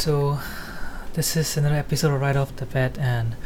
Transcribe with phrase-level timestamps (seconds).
[0.00, 0.38] So,
[1.12, 3.36] this is another episode of Rye Off the Bat, and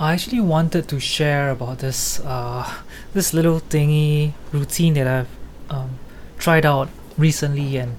[0.00, 2.68] I actually wanted to share about this uh,
[3.14, 5.28] this little thingy routine that I've
[5.70, 6.00] um,
[6.38, 7.98] tried out recently, and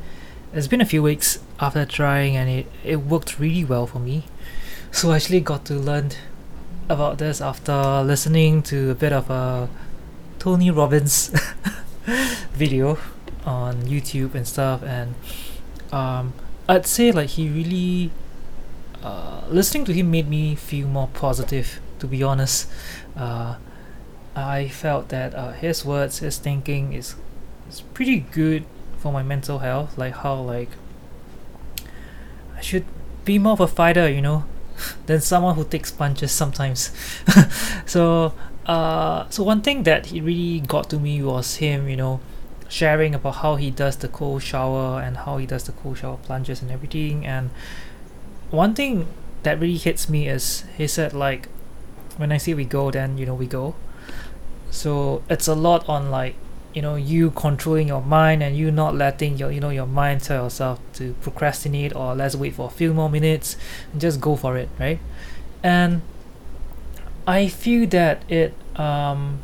[0.52, 4.25] it's been a few weeks after trying, and it, it worked really well for me.
[4.91, 6.11] So I actually got to learn
[6.89, 9.70] about this after listening to a bit of a
[10.39, 11.29] Tony Robbins
[12.51, 12.97] video
[13.45, 15.15] on YouTube and stuff, and
[15.93, 16.33] um,
[16.68, 18.11] I'd say like he really
[19.04, 21.80] uh, listening to him made me feel more positive.
[21.99, 22.70] To be honest,
[23.16, 23.55] uh,
[24.36, 27.16] I felt that uh, his words, his thinking is
[27.70, 28.66] is pretty good
[28.98, 29.98] for my mental health.
[29.98, 30.70] Like how like
[32.58, 32.86] I should
[33.25, 34.45] be more of a fighter, you know,
[35.05, 36.91] than someone who takes punches sometimes.
[37.86, 38.34] so
[38.66, 42.20] uh, so one thing that he really got to me was him, you know,
[42.70, 46.17] sharing about how he does the cold shower and how he does the cold shower
[46.17, 47.26] plunges and everything.
[47.26, 47.49] And
[48.49, 49.08] one thing
[49.44, 51.48] that really hits me is he said like,
[52.17, 53.75] when I say we go, then you know we go.
[54.72, 56.36] So it's a lot on like
[56.73, 60.22] you know you controlling your mind and you not letting your you know your mind
[60.22, 63.56] tell yourself to procrastinate or let's wait for a few more minutes
[63.91, 65.00] and just go for it right
[65.61, 66.02] and
[67.28, 69.39] i feel that it um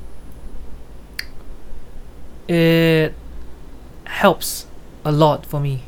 [2.49, 3.13] it
[4.05, 4.65] helps
[5.05, 5.83] a lot for me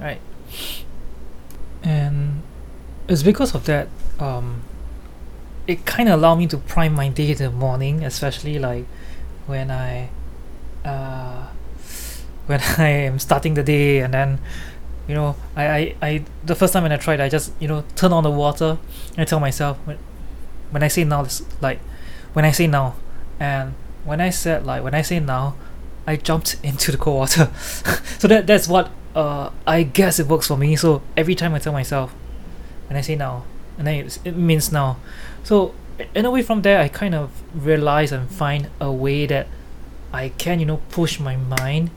[0.00, 0.20] right?
[1.82, 2.42] And
[3.08, 3.88] it's because of that
[4.18, 4.62] um
[5.66, 8.84] it kind of allow me to prime my day in the morning especially like
[9.46, 10.08] when i
[10.84, 11.46] uh
[12.46, 14.40] when i am starting the day and then
[15.06, 17.84] you know I, I i the first time when i tried i just you know
[17.96, 18.78] turn on the water
[19.10, 19.98] and I tell myself when,
[20.70, 21.80] when i say now it's like
[22.32, 22.96] when i say now
[23.38, 23.74] and
[24.08, 25.54] when I said like when I say now,
[26.06, 27.50] I jumped into the cold water.
[28.18, 30.76] so that that's what uh I guess it works for me.
[30.76, 32.14] So every time I tell myself,
[32.88, 33.44] when I say now,
[33.76, 34.98] and then it's, it means now.
[35.44, 35.74] So
[36.14, 39.48] in a way, from there, I kind of realize and find a way that
[40.12, 41.90] I can you know push my mind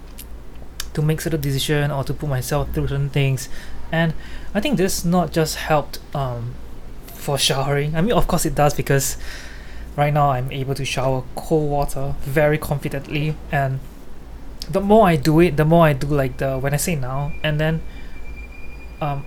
[0.93, 3.47] to make certain decision or to put myself through certain things,
[3.91, 4.13] and
[4.53, 6.55] I think this not just helped um
[7.13, 7.95] for showering.
[7.95, 9.17] I mean, of course it does because
[9.95, 13.79] right now I'm able to shower cold water very confidently and
[14.69, 17.33] the more I do it the more I do like the when I say now
[17.43, 17.81] and then
[19.01, 19.25] um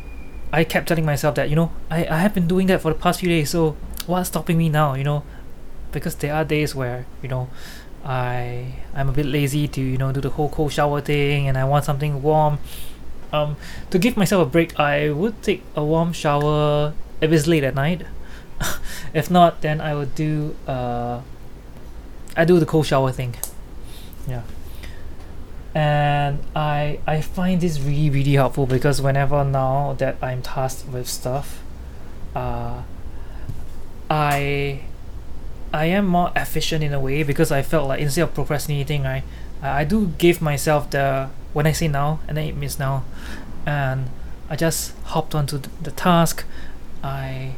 [0.52, 2.98] I kept telling myself that you know I, I have been doing that for the
[2.98, 3.76] past few days so
[4.06, 5.22] what's stopping me now you know?
[5.92, 7.48] Because there are days where you know
[8.04, 11.58] I I'm a bit lazy to you know do the whole cold shower thing and
[11.58, 12.58] I want something warm.
[13.32, 13.56] Um
[13.90, 17.74] to give myself a break I would take a warm shower if it's late at
[17.74, 18.02] night
[19.14, 21.20] if not then I would do uh
[22.36, 23.36] I do the cold shower thing.
[24.26, 24.42] Yeah.
[25.74, 31.08] And I I find this really really helpful because whenever now that I'm tasked with
[31.08, 31.62] stuff
[32.34, 32.82] uh
[34.10, 34.82] I
[35.72, 39.24] I am more efficient in a way because I felt like instead of procrastinating I,
[39.62, 43.04] I do give myself the when I say now and then it means now
[43.66, 44.10] and
[44.48, 46.44] I just hopped onto the task.
[47.02, 47.54] I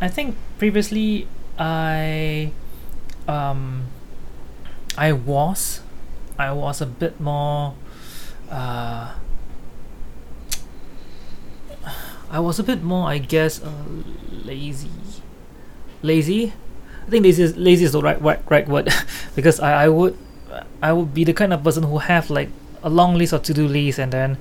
[0.00, 1.28] I think previously
[1.58, 2.50] I
[3.28, 3.86] um
[4.96, 5.80] I was
[6.38, 7.74] I was a bit more
[8.50, 9.14] uh
[12.30, 13.70] I was a bit more I guess uh,
[14.44, 14.90] lazy.
[16.02, 16.52] Lazy?
[17.06, 18.88] I think lazy is, lazy is the right right, right word.
[19.34, 20.16] Because I, I would
[20.82, 22.48] I would be the kind of person who have like
[22.82, 24.36] a long list of to-do list and then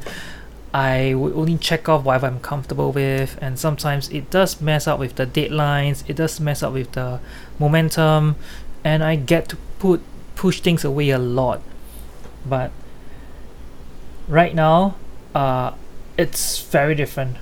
[0.73, 5.00] I would only check off whatever I'm comfortable with, and sometimes it does mess up
[5.00, 6.03] with the deadlines.
[6.09, 7.19] It does mess up with the
[7.59, 8.35] momentum,
[8.84, 10.01] and I get to put
[10.35, 11.61] push things away a lot.
[12.44, 12.72] But
[14.28, 14.95] right now,
[15.35, 15.73] uh,
[16.17, 17.38] it's very different.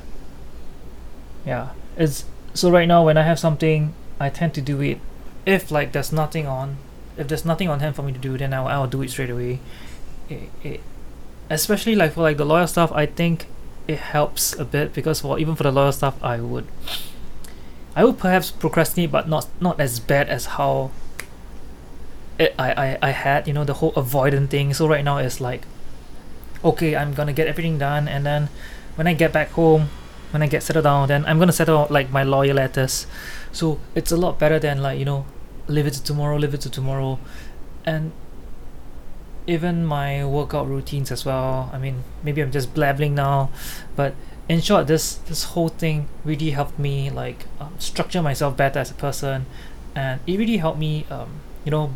[1.46, 5.00] Yeah, it's so right now when I have something, I tend to do it.
[5.46, 6.78] If like there's nothing on,
[7.18, 9.30] if there's nothing on hand for me to do, then I'll, I'll do it straight
[9.30, 9.60] away.
[10.30, 10.82] It, it,
[11.52, 13.46] especially like for like the lawyer stuff i think
[13.88, 16.66] it helps a bit because for even for the lawyer stuff i would
[17.96, 20.92] i would perhaps procrastinate but not not as bad as how
[22.42, 24.74] it, I, I i had you know the whole avoidant thing.
[24.74, 25.66] So right now it's like
[26.64, 28.50] okay i'm gonna get everything done and then
[28.96, 29.90] when i get back home
[30.32, 33.06] when i get settled down then i'm gonna settle out like my lawyer letters.
[33.52, 35.26] So it's a lot better than like you know
[35.68, 37.20] leave it to tomorrow leave it to tomorrow.
[37.86, 38.12] And
[39.48, 41.70] even my workout routines as well.
[41.74, 43.50] I mean, maybe I'm just blabbling now,
[43.96, 44.14] but
[44.48, 48.92] in short, this this whole thing really helped me like um, structure myself better as
[48.92, 49.46] a person,
[49.96, 51.94] and it really helped me, um, you know,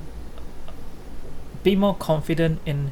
[1.63, 2.91] be more confident in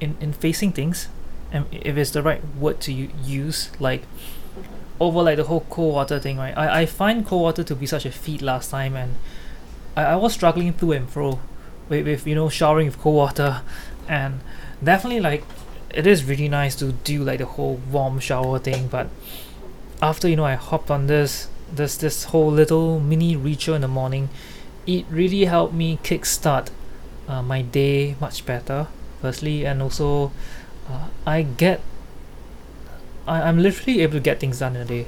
[0.00, 1.08] in in facing things,
[1.52, 4.02] and if it's the right word to use like
[4.98, 6.56] over like the whole cold water thing right?
[6.56, 9.14] I, I find cold water to be such a feat last time and
[9.96, 11.38] I, I was struggling through and through
[11.88, 13.62] with, with you know showering with cold water.
[14.08, 14.40] And
[14.82, 15.44] definitely like
[15.90, 18.88] it is really nice to do like the whole warm shower thing.
[18.88, 19.08] But
[20.02, 23.88] after you know I hopped on this this this whole little mini ritual in the
[23.88, 24.28] morning
[24.86, 26.70] it really helped me kickstart
[27.26, 28.86] uh, my day much better
[29.20, 29.66] firstly.
[29.66, 30.32] And also
[30.88, 31.80] uh, I get
[33.26, 35.06] I, I'm literally able to get things done in a day.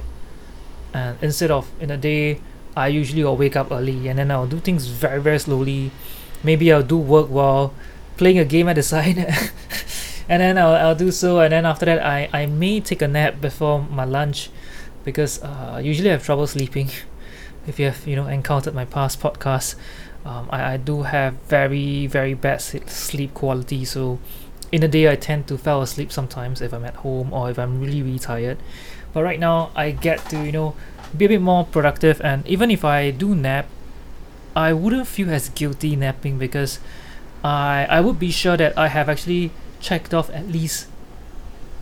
[0.93, 2.41] And instead of in a day
[2.75, 5.91] I usually will wake up early and then I'll do things very very slowly
[6.43, 7.73] maybe I'll do work while
[8.17, 9.17] playing a game at the side.
[10.29, 13.07] And then I'll, I'll do so and then after that I, I may take a
[13.07, 14.51] nap before my lunch
[15.03, 16.89] because uh, usually I have trouble sleeping.
[17.67, 19.75] If you have you know encountered my past podcasts
[20.25, 23.85] um, I, I do have very very bad sleep quality.
[23.85, 24.19] So
[24.71, 27.57] in the day I tend to fall asleep sometimes if I'm at home or if
[27.57, 28.57] I'm really really tired.
[29.13, 30.75] But right now I get to you know
[31.17, 33.65] be a bit more productive and even if I do nap
[34.55, 36.79] I wouldn't feel as guilty napping because
[37.43, 40.87] I I would be sure that I have actually checked off at least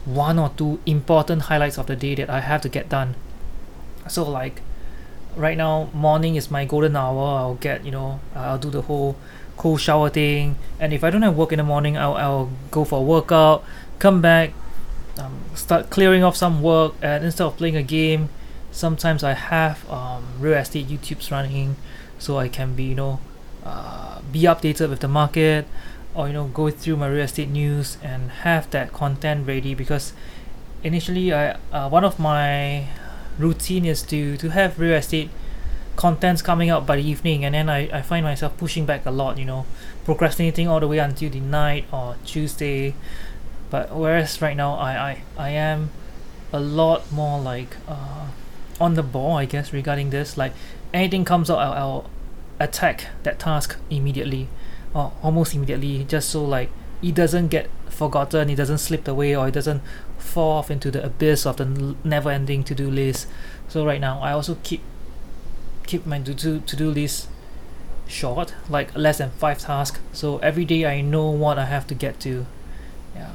[0.06, 3.16] one or two important highlights of the day that I have to get done.
[4.08, 4.62] So like
[5.36, 7.40] right now morning is my golden hour.
[7.40, 9.16] I'll get you know I'll do the whole
[9.58, 10.58] cold shower thing.
[10.80, 13.64] And if I don't have work in the morning I'll, I'll go for a workout
[14.00, 14.54] come back
[15.18, 16.94] um, start clearing off some work.
[17.02, 18.30] And instead of playing a game
[18.72, 21.76] sometimes I have um, real estate YouTubes running
[22.20, 23.20] so I can be you know
[23.66, 25.68] uh, be updated with the market
[26.14, 30.14] or you know go through my real estate news and have that content ready because
[30.84, 32.88] initially I uh, one of my
[33.38, 35.30] routine is to to have real estate
[35.96, 39.12] contents coming out by the evening and then I, I find myself pushing back a
[39.12, 39.66] lot you know
[40.06, 42.96] procrastinating all the way until the night or Tuesday.
[43.70, 45.90] But whereas right now I I, I am
[46.54, 48.28] a lot more like uh,
[48.80, 50.38] on the ball I guess regarding this.
[50.38, 50.54] Like
[50.94, 52.10] anything comes out I'll, I'll
[52.60, 54.48] attack that task immediately
[54.94, 56.70] or almost immediately just so like
[57.02, 59.82] it doesn't get forgotten it doesn't slip away or it doesn't
[60.18, 63.28] fall off into the abyss of the never ending to do list
[63.68, 64.82] so right now I also keep
[65.86, 67.30] keep my to do to do list
[68.08, 70.00] short, like less than five tasks.
[70.14, 72.46] So every day I know what I have to get to.
[73.16, 73.32] Yeah.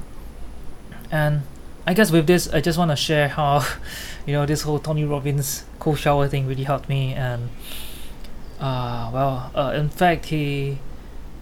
[1.10, 1.42] And
[1.86, 3.66] I guess with this, I just want to share how,
[4.26, 7.14] you know, this whole Tony Robbins cold shower thing really helped me.
[7.14, 7.50] And,
[8.60, 10.78] uh, well, uh, in fact, he,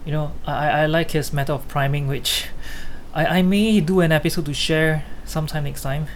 [0.05, 2.47] you know, I, I like his method of priming, which
[3.13, 6.07] I, I may do an episode to share sometime next time.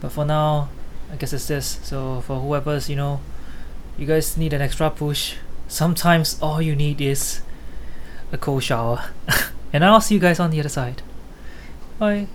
[0.00, 0.68] But for now,
[1.10, 1.80] I guess it's this.
[1.82, 3.20] So for whoever's, you know,
[3.96, 5.36] you guys need an extra push,
[5.68, 7.40] sometimes all you need is
[8.30, 9.10] a cold shower.
[9.72, 11.00] and I'll see you guys on the other side.
[11.98, 12.26] Bye.